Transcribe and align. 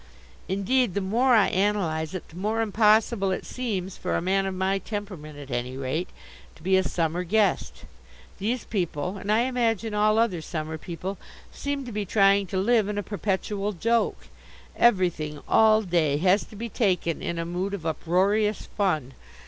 Indeed, 0.47 0.95
the 0.95 0.99
more 0.99 1.35
I 1.35 1.49
analyse 1.49 2.15
it 2.15 2.27
the 2.29 2.35
more 2.35 2.61
impossible 2.63 3.29
it 3.31 3.45
seems, 3.45 3.97
for 3.97 4.15
a 4.15 4.19
man 4.19 4.47
of 4.47 4.55
my 4.55 4.79
temperament 4.79 5.37
at 5.37 5.51
any 5.51 5.77
rate, 5.77 6.09
to 6.55 6.63
be 6.63 6.75
a 6.75 6.81
summer 6.83 7.23
guest. 7.23 7.85
These 8.39 8.65
people, 8.65 9.17
and, 9.17 9.31
I 9.31 9.41
imagine, 9.41 9.93
all 9.93 10.17
other 10.17 10.41
summer 10.41 10.79
people, 10.79 11.19
seem 11.51 11.85
to 11.85 11.91
be 11.91 12.05
trying 12.07 12.47
to 12.47 12.57
live 12.57 12.87
in 12.87 12.97
a 12.97 13.03
perpetual 13.03 13.73
joke. 13.73 14.27
Everything, 14.75 15.39
all 15.47 15.83
day, 15.83 16.17
has 16.17 16.45
to 16.45 16.55
be 16.55 16.67
taken 16.67 17.21
in 17.21 17.37
a 17.37 17.45
mood 17.45 17.75
of 17.75 17.85
uproarious 17.85 18.65
fun. 18.75 19.13